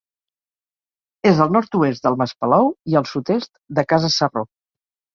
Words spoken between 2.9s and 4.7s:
i al sud-est de Casa Sarró.